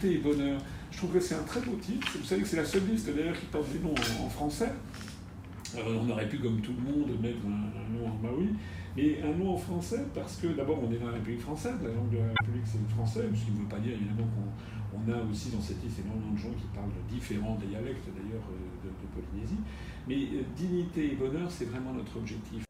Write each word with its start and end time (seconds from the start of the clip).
Dignité 0.00 0.18
et 0.18 0.18
bonheur. 0.18 0.60
Je 0.90 0.98
trouve 0.98 1.12
que 1.12 1.20
c'est 1.20 1.34
un 1.34 1.42
très 1.42 1.60
beau 1.60 1.76
titre. 1.76 2.06
Vous 2.18 2.24
savez 2.24 2.42
que 2.42 2.48
c'est 2.48 2.56
la 2.56 2.64
seule 2.64 2.86
liste 2.90 3.14
d'ailleurs 3.14 3.38
qui 3.38 3.46
porte 3.46 3.70
des 3.72 3.78
noms 3.78 3.94
en, 4.24 4.28
français. 4.28 4.72
on 5.76 6.08
aurait 6.10 6.28
pu, 6.28 6.38
comme 6.38 6.60
tout 6.60 6.72
le 6.72 6.92
monde, 6.92 7.20
mettre 7.20 7.38
un, 7.46 7.92
nom 7.92 8.06
en 8.06 8.14
maoui, 8.22 8.50
mais 8.96 9.20
un 9.22 9.36
nom 9.36 9.54
en 9.54 9.56
français 9.56 10.04
parce 10.14 10.36
que 10.36 10.48
d'abord 10.48 10.78
on 10.82 10.92
est 10.92 10.98
dans 10.98 11.06
la 11.06 11.12
République 11.12 11.40
française, 11.40 11.74
la 11.82 11.88
langue 11.88 12.10
de 12.10 12.18
la 12.18 12.28
République 12.40 12.64
c'est 12.64 12.78
le 12.78 12.88
français, 12.88 13.28
ce 13.34 13.44
qui 13.44 13.52
ne 13.52 13.62
veut 13.62 13.68
pas 13.68 13.78
dire 13.78 13.92
évidemment 13.92 14.28
qu'on 14.90 15.12
a 15.12 15.22
aussi 15.30 15.50
dans 15.50 15.60
cette 15.60 15.82
liste 15.82 16.00
énormément 16.00 16.32
de 16.32 16.38
gens 16.38 16.50
qui 16.50 16.66
parlent 16.74 16.90
différents 17.08 17.56
dialectes 17.56 18.08
d'ailleurs 18.08 18.44
euh, 18.50 18.88
de, 18.88 19.20
Polynésie. 19.20 19.60
Mais 20.08 20.38
euh, 20.38 20.42
dignité 20.56 21.12
et 21.12 21.16
bonheur, 21.16 21.50
c'est 21.50 21.66
vraiment 21.66 21.92
notre 21.92 22.16
objectif. 22.16 22.64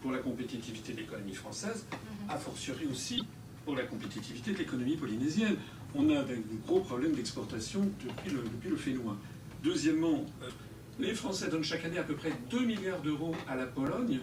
Pour 0.00 0.10
la 0.10 0.18
compétitivité 0.18 0.92
de 0.92 0.98
l'économie 0.98 1.34
française, 1.34 1.86
mhm. 1.92 2.30
a 2.30 2.38
fortiori 2.38 2.86
aussi 2.90 3.22
pour 3.64 3.76
la 3.76 3.82
compétitivité 3.84 4.52
de 4.52 4.58
l'économie 4.58 4.96
polynésienne. 4.96 5.56
On 5.94 6.08
a 6.10 6.22
des 6.22 6.42
gros 6.66 6.80
problèmes 6.80 7.12
d'exportation 7.12 7.80
depuis 7.80 8.30
le, 8.30 8.42
depuis 8.42 8.70
le 8.70 8.76
Fénois. 8.76 9.16
Deuxièmement, 9.62 10.24
euh, 10.42 10.48
les 10.98 11.14
Français 11.14 11.48
donnent 11.48 11.64
chaque 11.64 11.84
année 11.84 11.98
à 11.98 12.02
peu 12.02 12.14
près 12.14 12.32
2 12.50 12.60
milliards 12.64 13.00
d'euros 13.00 13.34
à 13.48 13.54
la 13.54 13.66
Pologne, 13.66 14.20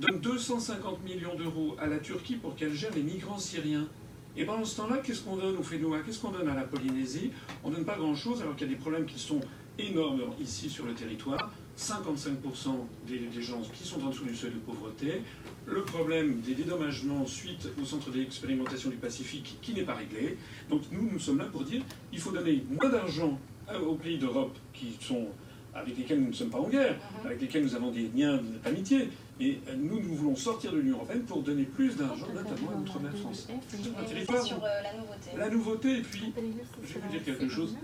donnent 0.00 0.20
250 0.20 1.04
millions 1.04 1.34
d'euros 1.36 1.76
à 1.78 1.86
la 1.86 1.98
Turquie 1.98 2.36
pour 2.36 2.54
qu'elle 2.56 2.74
gère 2.74 2.94
les 2.94 3.02
migrants 3.02 3.38
syriens. 3.38 3.88
Et 4.36 4.44
pendant 4.44 4.64
ce 4.64 4.76
temps-là, 4.76 4.98
qu'est-ce 4.98 5.22
qu'on 5.22 5.36
donne 5.36 5.56
aux 5.56 5.62
Fénois 5.62 6.00
Qu'est-ce 6.04 6.20
qu'on 6.20 6.30
donne 6.30 6.48
à 6.48 6.54
la 6.54 6.64
Polynésie? 6.64 7.30
On 7.64 7.70
ne 7.70 7.76
donne 7.76 7.84
pas 7.84 7.96
grand-chose 7.96 8.42
alors 8.42 8.54
qu'il 8.54 8.66
y 8.66 8.70
a 8.70 8.74
des 8.74 8.80
problèmes 8.80 9.06
qui 9.06 9.18
sont 9.18 9.40
énormes 9.78 10.22
ici 10.40 10.68
sur 10.68 10.86
le 10.86 10.94
territoire. 10.94 11.50
55% 11.78 12.68
des, 13.06 13.42
gens 13.42 13.60
qui 13.74 13.86
sont 13.86 14.02
en 14.02 14.08
dessous 14.08 14.24
du 14.24 14.34
seuil 14.34 14.52
de 14.52 14.58
pauvreté, 14.58 15.20
le 15.66 15.82
problème 15.82 16.40
des 16.40 16.54
dédommagements 16.54 17.26
suite 17.26 17.68
au 17.80 17.84
centre 17.84 18.10
d'expérimentation 18.10 18.88
du 18.88 18.96
Pacifique 18.96 19.58
qui 19.60 19.74
n'est 19.74 19.82
pas 19.82 19.94
réglé. 19.94 20.38
Donc 20.70 20.82
nous, 20.90 21.10
nous 21.12 21.18
sommes 21.18 21.38
là 21.38 21.44
pour 21.44 21.64
dire 21.64 21.82
qu'il 22.10 22.20
faut 22.20 22.30
donner 22.30 22.64
moins 22.70 22.88
d'argent 22.88 23.38
aux 23.86 23.94
pays 23.94 24.16
d'Europe 24.16 24.56
qui 24.72 24.96
sont 25.00 25.26
avec 25.74 25.98
lesquels 25.98 26.20
nous 26.20 26.28
ne 26.28 26.32
sommes 26.32 26.48
pas 26.48 26.60
en 26.60 26.68
guerre, 26.68 26.94
mhm. 26.94 27.26
avec 27.26 27.40
lesquels 27.42 27.62
nous 27.62 27.74
avons 27.74 27.90
des 27.90 28.08
liens 28.14 28.40
d'amitié. 28.64 29.08
Et 29.38 29.58
nous, 29.76 30.00
nous 30.00 30.14
voulons 30.14 30.34
sortir 30.34 30.72
de 30.72 30.78
l'Union 30.78 30.96
européenne 30.96 31.24
pour 31.24 31.42
donner 31.42 31.64
plus 31.64 31.94
d'argent, 31.94 32.26
notamment 32.34 32.70
à 32.70 32.78
notre 32.78 32.98
mère 33.00 33.14
France. 33.18 33.46
Sur 34.46 34.64
euh, 34.64 34.82
la 34.82 34.94
nouveauté. 34.94 35.30
La 35.36 35.50
nouveauté, 35.50 35.98
et 35.98 36.00
puis, 36.00 36.32
je 36.82 36.94
vais 36.94 37.00
vous 37.00 37.12
dire 37.12 37.22
quelque 37.22 37.48
chose 37.50 37.76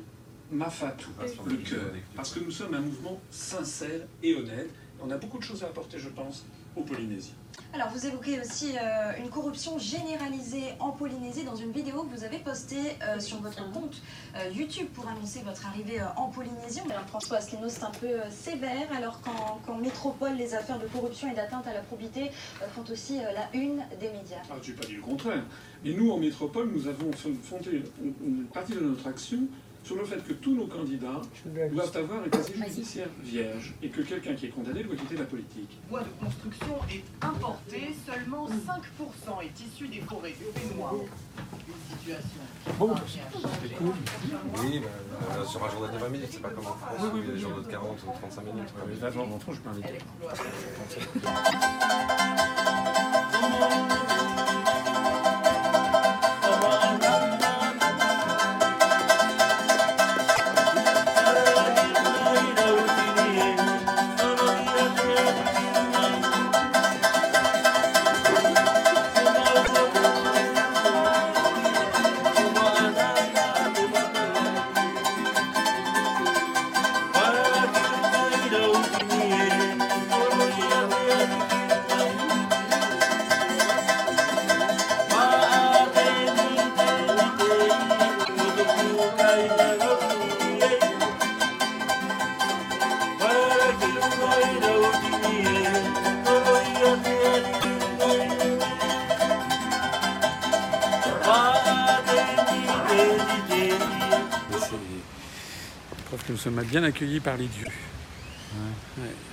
Mafatou, 0.53 1.09
le 1.47 1.57
cœur, 1.57 1.93
parce 2.15 2.33
que 2.33 2.41
nous 2.41 2.51
sommes 2.51 2.75
un 2.75 2.81
mouvement 2.81 3.19
sincère 3.31 4.03
et 4.23 4.35
honnête. 4.35 4.69
On 5.03 5.11
a 5.11 5.17
beaucoup 5.17 5.39
de 5.39 5.43
choses 5.43 5.65
à 5.65 5.67
apporter, 5.67 5.99
je 5.99 6.11
pense, 6.11 6.45
aux 6.77 6.83
Polynésiens. 6.83 7.35
Alors, 7.75 7.89
vous 7.89 8.07
évoquez 8.07 8.39
aussi 8.39 8.75
euh, 8.77 9.13
une 9.19 9.31
corruption 9.31 9.79
généralisée 9.79 10.75
en 10.79 10.91
Polynésie 10.91 11.45
dans 11.45 11.57
une 11.57 11.73
vidéo 11.73 12.03
que 12.05 12.15
vous 12.15 12.25
avez 12.25 12.39
postée 12.39 12.97
euh, 13.03 13.19
sur 13.19 13.39
votre 13.39 13.71
compte 13.73 14.01
euh, 14.37 14.51
YouTube 14.51 14.89
pour 14.95 15.09
annoncer 15.09 15.41
votre 15.43 15.67
arrivée 15.67 16.01
en 16.17 16.29
Polynésie. 16.29 16.81
Alors, 16.91 17.07
François 17.07 17.39
Asselineau, 17.39 17.69
c'est 17.71 17.84
un 17.84 17.91
peu 17.91 18.09
sévère, 18.31 18.89
alors 18.95 19.21
qu'en 19.23 19.77
métropole, 19.77 20.34
les 20.37 20.55
affaires 20.55 20.79
de 20.79 20.87
corruption 20.87 21.31
et 21.33 21.34
d'atteinte 21.34 21.67
à 21.67 21.73
la 21.73 21.81
probité 21.81 22.31
font 22.75 22.84
aussi 22.93 23.17
la 23.17 23.49
une 23.59 23.83
des 23.99 24.11
médias. 24.11 24.43
Ah, 24.51 24.55
je 24.63 24.71
n'ai 24.71 24.77
pas 24.77 24.87
dit 24.87 24.97
le 24.97 25.03
contraire. 25.03 25.43
Mais 25.84 25.95
nous, 25.95 26.11
en 26.11 26.19
métropole, 26.19 26.71
nous 26.73 26.87
avons 26.87 27.11
fondé 27.43 27.83
une 28.23 28.45
partie 28.53 28.75
de 28.75 28.81
notre 28.81 29.07
action 29.07 29.49
sur 29.84 29.97
le 29.97 30.04
fait 30.04 30.22
que 30.26 30.32
tous 30.34 30.54
nos 30.54 30.66
candidats 30.66 31.20
doivent 31.72 31.97
avoir 31.97 32.22
un 32.22 32.28
casier 32.28 32.54
judiciaire 32.56 33.09
vierge 33.22 33.75
et 33.82 33.88
que 33.88 34.03
quelqu'un 34.03 34.34
qui 34.34 34.47
est 34.47 34.50
condamné 34.50 34.84
doit 34.84 34.97
quitter 34.97 35.16
la 35.16 35.25
politique. 35.25 35.78
Bois 35.91 36.03
de 36.03 36.25
construction 36.25 36.78
est 36.91 37.03
importé, 37.25 37.94
seulement 38.06 38.48
5% 38.48 39.42
est 39.42 39.60
issu 39.60 39.88
des 39.88 40.00
forêts 40.00 40.34
fénois. 40.54 41.04
Une 41.69 41.75
situation. 41.98 42.41
Bon, 42.78 42.94
c'est 43.06 43.75
cool. 43.76 43.92
Oui, 44.60 44.81
bah, 44.81 44.88
euh, 45.38 45.44
sur 45.44 45.65
un 45.65 45.71
journal 45.71 45.92
de 45.92 45.98
20 45.98 46.09
minutes, 46.09 46.28
c'est 46.31 46.42
pas 46.42 46.50
comme 46.50 46.66
en 46.66 46.75
France 46.76 47.10
où 47.12 47.16
il 47.19 47.26
y 47.26 47.31
a 47.31 47.34
des 47.34 47.41
journaux 47.41 47.62
de 47.62 47.69
40 47.69 47.98
ou 48.03 48.19
35 48.19 48.42
minutes. 48.44 48.69
mais 48.87 48.94
là, 49.00 49.09
en 49.09 49.38
France, 49.38 49.56
je 49.56 49.60
peux 49.60 49.71
sommes 106.42 106.62
bien 106.65 106.83
accueillis 106.83 107.21
par 107.21 107.36
les 107.36 107.47
dieux. 107.47 107.68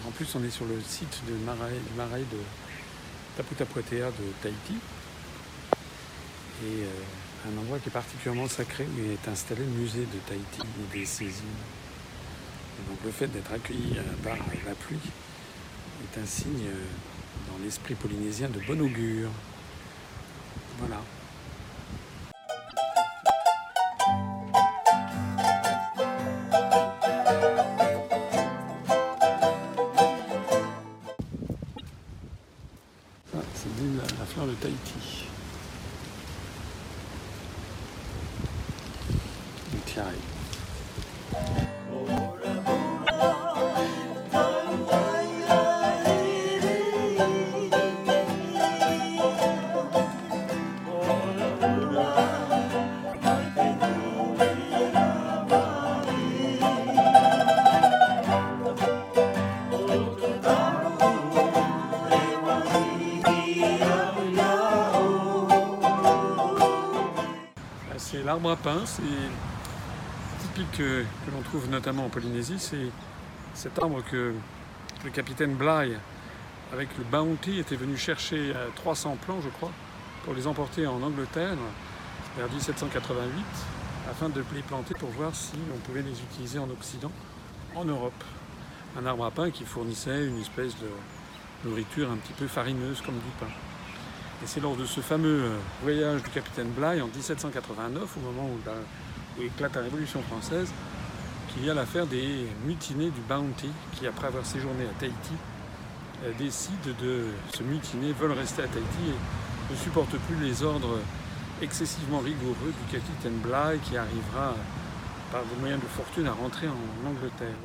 En 0.08 0.12
plus, 0.12 0.28
on 0.36 0.44
est 0.44 0.52
sur 0.52 0.66
le 0.66 0.80
site 0.80 1.22
de 1.28 1.34
marais, 1.44 2.20
de 2.20 2.38
Taputapuatea 3.36 4.12
de 4.12 4.32
Tahiti. 4.44 4.76
Et 6.62 6.84
euh, 6.84 7.50
un 7.50 7.58
endroit 7.58 7.80
qui 7.80 7.90
est 7.90 7.92
particulièrement 7.92 8.48
sacré 8.48 8.86
où 8.86 9.12
est 9.12 9.28
installé 9.28 9.62
le 9.62 9.72
musée 9.72 10.02
de 10.06 10.20
Tahiti 10.28 10.62
et 10.62 11.00
des 11.00 11.06
saisines. 11.06 11.46
Et 12.78 12.90
donc 12.90 13.00
le 13.04 13.12
fait 13.12 13.28
d'être 13.28 13.54
accueilli 13.54 13.98
euh, 13.98 14.04
par 14.24 14.36
la 14.36 14.76
pluie 14.76 15.00
est 16.04 16.20
un 16.20 16.26
signe 16.28 16.68
euh, 16.68 17.52
dans 17.52 17.64
l'esprit 17.64 17.96
polynésien 17.96 18.50
de 18.50 18.60
bon 18.68 18.80
augure. 18.82 19.32
Voilà. 20.78 21.02
Arrive. 40.00 40.20
C'est 40.26 40.29
c'est 68.86 69.04
typique 70.42 70.72
que, 70.72 71.04
que 71.04 71.32
l'on 71.32 71.42
trouve 71.42 71.70
notamment 71.70 72.06
en 72.06 72.10
Polynésie. 72.10 72.60
C'est 72.60 72.88
cet 73.54 73.80
arbre 73.80 74.04
que 74.04 74.34
le 75.04 75.10
capitaine 75.12 75.56
Bligh, 75.56 75.96
avec 76.74 76.90
le 76.98 77.04
Bounty, 77.06 77.60
était 77.60 77.76
venu 77.76 77.96
chercher 77.96 78.52
à 78.52 78.70
300 78.76 79.18
plants, 79.26 79.40
je 79.42 79.50
crois, 79.50 79.72
pour 80.26 80.34
les 80.34 80.46
emporter 80.46 80.86
en 80.88 81.02
Angleterre 81.02 81.56
vers 82.38 82.50
1788, 82.50 83.46
afin 84.10 84.30
de 84.30 84.44
les 84.54 84.62
planter 84.62 84.94
pour 84.94 85.10
voir 85.10 85.34
si 85.34 85.56
on 85.74 85.78
pouvait 85.80 86.02
les 86.02 86.20
utiliser 86.20 86.60
en 86.60 86.70
Occident, 86.70 87.12
en 87.76 87.86
Europe. 87.86 88.24
Un 89.00 89.06
arbre 89.06 89.26
à 89.26 89.32
pain 89.32 89.52
qui 89.52 89.64
fournissait 89.64 90.28
une 90.28 90.40
espèce 90.40 90.76
de 90.80 91.70
nourriture 91.70 92.12
un 92.12 92.18
petit 92.18 92.34
peu 92.34 92.48
farineuse 92.48 93.02
comme 93.02 93.16
du 93.16 93.32
pain. 93.40 93.48
Et 94.42 94.48
c'est 94.48 94.62
lors 94.62 94.76
de 94.76 94.86
ce 94.86 95.02
fameux 95.02 95.44
euh, 95.44 95.58
voyage 95.84 96.24
du 96.24 96.30
capitaine 96.30 96.70
Bligh 96.70 97.02
en 97.02 97.08
1789, 97.08 98.04
au 98.18 98.20
moment 98.32 98.48
où, 98.50 98.58
la- 98.66 98.74
où 99.38 99.46
éclate 99.46 99.76
la 99.76 99.82
Révolution 99.82 100.22
française, 100.24 100.72
qu'il 101.50 101.66
y 101.66 101.70
a 101.70 101.74
l'affaire 101.74 102.06
des 102.08 102.48
mutinés 102.66 103.10
du 103.10 103.22
Bounty, 103.28 103.70
qui 103.94 104.08
après 104.08 104.28
avoir 104.28 104.46
séjourné 104.46 104.86
à 104.86 105.00
Tahiti, 105.00 105.34
euh, 106.24 106.32
décident 106.38 106.78
de 107.02 107.26
se 107.54 107.64
mutiner, 107.64 108.14
veulent 108.14 108.32
rester 108.32 108.62
à 108.64 108.68
Tahiti 108.68 109.10
et 109.10 109.74
ne 109.74 109.78
supportent 109.78 110.18
plus 110.28 110.38
les 110.42 110.64
ordres 110.64 111.00
excessivement 111.62 112.20
rigoureux 112.20 112.74
du 112.86 112.92
capitaine 112.98 113.38
Bligh 113.40 113.80
qui 113.84 113.98
arrivera 113.98 114.56
par 115.34 115.42
des 115.44 115.60
moyens 115.60 115.82
de 115.82 115.88
fortune 115.88 116.28
à 116.28 116.32
rentrer 116.32 116.68
en 116.70 117.08
Angleterre. 117.10 117.56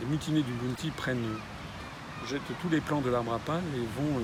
Les 0.00 0.06
mutinés 0.06 0.42
du 0.42 0.52
Bounty 0.52 0.90
prennent, 0.90 1.24
euh, 1.24 2.26
jettent 2.28 2.42
tous 2.60 2.68
les 2.68 2.80
plans 2.82 3.00
de 3.00 3.08
l'arbre 3.08 3.32
à 3.32 3.38
pain 3.38 3.60
et 3.74 3.78
vont 4.00 4.20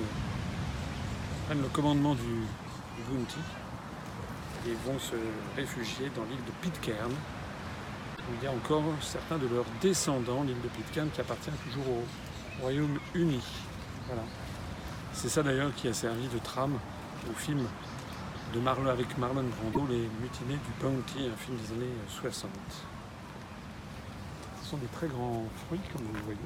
prennent 1.45 1.61
le 1.61 1.69
commandement 1.69 2.15
du, 2.15 2.21
du 2.23 3.03
Bounty 3.09 3.39
et 4.67 4.73
vont 4.85 4.97
se 4.97 5.15
réfugier 5.55 6.09
dans 6.15 6.23
l'île 6.23 6.43
de 6.45 6.51
Pitcairn, 6.61 7.11
il 8.33 8.43
y 8.43 8.47
a 8.47 8.51
encore 8.51 8.83
certains 9.01 9.37
de 9.37 9.47
leurs 9.47 9.65
descendants, 9.81 10.41
l'île 10.43 10.61
de 10.61 10.67
Pitcairn 10.69 11.09
qui 11.11 11.21
appartient 11.21 11.51
toujours 11.63 11.85
au 11.87 12.03
Royaume-Uni. 12.61 13.41
C'est 15.13 15.29
ça 15.29 15.43
d'ailleurs 15.43 15.73
qui 15.75 15.87
a 15.87 15.93
servi 15.93 16.27
de 16.27 16.39
trame 16.39 16.79
au 17.29 17.33
film 17.33 17.67
de 18.53 18.59
Marlon 18.59 18.89
avec 18.89 19.15
Marlon 19.17 19.45
Brando, 19.61 19.87
Les 19.87 20.09
mutinés 20.21 20.55
du 20.55 20.71
Bounty, 20.81 21.29
un 21.31 21.37
film 21.37 21.57
des 21.57 21.73
années 21.73 21.93
60. 22.09 22.49
Ce 24.63 24.69
sont 24.69 24.77
des 24.77 24.87
très 24.87 25.07
grands 25.07 25.45
fruits, 25.67 25.81
comme 25.93 26.05
vous 26.05 26.13
le 26.13 26.21
voyez. 26.21 26.39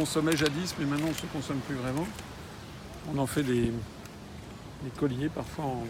Consommait 0.00 0.34
jadis, 0.34 0.74
mais 0.78 0.86
maintenant 0.86 1.08
on 1.08 1.10
ne 1.10 1.14
se 1.14 1.26
consomme 1.26 1.58
plus 1.58 1.74
vraiment. 1.74 2.06
On 3.12 3.18
en 3.18 3.26
fait 3.26 3.42
des, 3.42 3.70
colliers, 4.98 5.28
parfois 5.28 5.66
en 5.66 5.84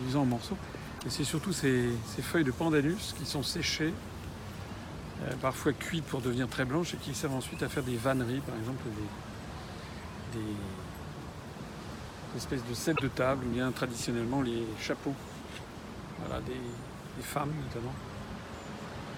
divisant 0.00 0.20
en 0.22 0.26
morceaux. 0.26 0.58
Et 1.06 1.10
c'est 1.10 1.24
surtout 1.24 1.54
ces, 1.54 1.88
feuilles 2.20 2.44
de 2.44 2.50
pandanus 2.50 3.14
qui 3.18 3.24
sont 3.24 3.42
séchées, 3.42 3.94
euh, 5.22 5.32
parfois 5.40 5.72
cuites 5.72 6.04
pour 6.04 6.20
devenir 6.20 6.46
très 6.48 6.66
blanches 6.66 6.92
et 6.92 6.98
qui 6.98 7.14
servent 7.14 7.36
ensuite 7.36 7.62
à 7.62 7.70
faire 7.70 7.82
des 7.82 7.96
vanneries, 7.96 8.40
par 8.40 8.54
exemple 8.56 8.82
des, 10.34 10.40
espèces 12.36 12.64
de 12.68 12.74
sets 12.74 12.94
de 13.00 13.08
table, 13.08 13.46
ou 13.46 13.48
bien 13.48 13.72
traditionnellement 13.72 14.42
les 14.42 14.62
chapeaux. 14.78 15.14
Voilà, 16.18 16.42
des, 16.42 16.52
des 16.52 17.22
femmes 17.22 17.54
notamment, 17.64 17.94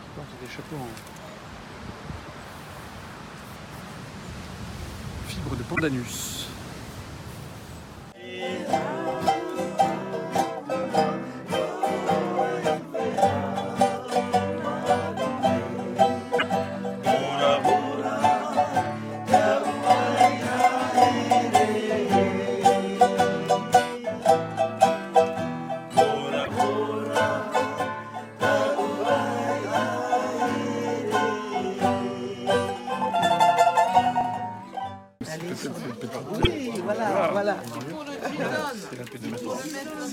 qui 0.04 0.08
portent 0.14 0.40
des 0.40 0.48
chapeaux 0.48 0.76
en, 0.76 0.88
de 5.56 5.64
pandanus. 5.64 6.49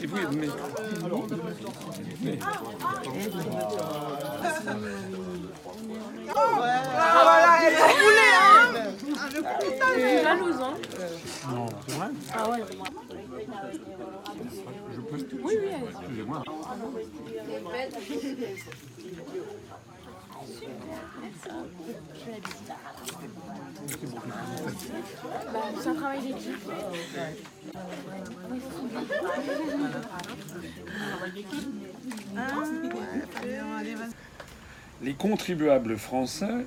C'est 0.09 0.23
vous, 0.23 0.37
mais. 0.37 0.47
mais- 2.21 2.39
voilà, 6.33 7.59
elle 7.63 7.75
a 7.75 7.87
voulu, 7.87 8.25
hein 8.33 8.57
jalouse, 10.23 10.55
hein 10.61 10.73
Non, 11.53 11.65
c'est 11.87 11.95
vrai 11.95 12.07
Ah 12.33 12.49
ouais. 12.49 12.59
Je 14.93 15.01
peux 15.01 15.17
Oui, 15.43 15.53
oui, 15.61 15.67
allez. 15.73 15.85
Excusez-moi. 15.99 16.43
C'est 25.79 25.89
un 25.89 25.93
travail 25.95 26.21
d'équipe. 26.21 26.71
Les 35.01 35.13
contribuables 35.13 35.97
français 35.97 36.65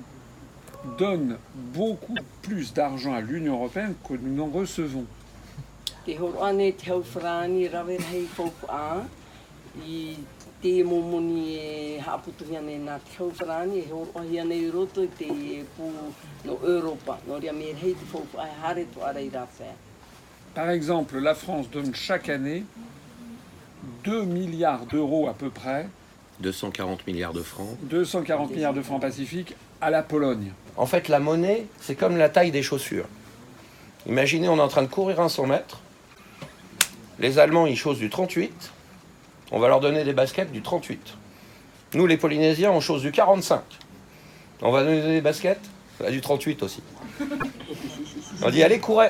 donnent 0.97 1.37
beaucoup 1.55 2.15
plus 2.41 2.73
d'argent 2.73 3.13
à 3.13 3.21
l'Union 3.21 3.53
européenne 3.55 3.95
que 4.07 4.13
nous 4.13 4.33
n'en 4.35 4.49
recevons. 4.49 5.05
Te 10.61 10.83
momoni 10.83 11.55
e 11.57 11.99
haaputuhi 12.05 12.55
ane 12.57 12.75
nā 12.83 12.99
te 13.01 13.17
e 13.17 14.39
ane 14.39 14.55
i 14.55 14.69
roto 14.69 15.01
i 15.01 15.07
te 15.17 15.25
pū 15.77 15.87
no 16.45 16.57
Europa. 16.63 17.17
No 17.27 17.39
me 17.39 17.73
hei 17.73 17.95
te 17.95 18.39
hare. 18.61 18.85
Par 20.53 20.69
exemple, 20.69 21.19
la 21.19 21.33
France 21.33 21.69
donne 21.71 21.95
chaque 21.95 22.29
année 22.29 22.63
2 24.03 24.25
milliards 24.25 24.85
d'euros 24.85 25.27
à 25.27 25.33
peu 25.33 25.49
près, 25.49 25.87
240 26.41 27.07
milliards 27.07 27.33
de 27.33 27.41
francs. 27.41 27.77
240 27.81 28.51
milliards 28.51 28.73
de 28.73 28.81
francs 28.81 29.01
pacifiques, 29.01 29.55
à 29.79 29.89
la 29.89 30.03
Pologne. 30.03 30.51
En 30.77 30.85
fait, 30.85 31.07
la 31.07 31.19
monnaie, 31.19 31.65
c'est 31.79 31.95
comme 31.95 32.17
la 32.17 32.29
taille 32.29 32.51
des 32.51 32.61
chaussures. 32.61 33.05
Imaginez, 34.05 34.47
on 34.49 34.57
est 34.57 34.61
en 34.61 34.67
train 34.67 34.83
de 34.83 34.87
courir 34.87 35.19
un 35.21 35.29
100 35.29 35.47
mètres. 35.47 35.79
Les 37.19 37.39
Allemands, 37.39 37.65
ils 37.65 37.77
chaussent 37.77 37.99
du 37.99 38.09
38. 38.09 38.71
On 39.51 39.59
va 39.59 39.67
leur 39.67 39.79
donner 39.79 40.03
des 40.03 40.13
baskets 40.13 40.51
du 40.51 40.61
38. 40.61 41.17
Nous, 41.93 42.07
les 42.07 42.17
Polynésiens, 42.17 42.71
on 42.71 42.79
chausse 42.79 43.01
du 43.01 43.11
45. 43.11 43.61
On 44.61 44.71
va 44.71 44.83
donner 44.83 45.01
des 45.01 45.21
baskets 45.21 45.59
bah, 45.99 46.09
du 46.09 46.21
38 46.21 46.63
aussi. 46.63 46.81
On 48.43 48.49
dit, 48.49 48.63
allez, 48.63 48.79
courez 48.79 49.09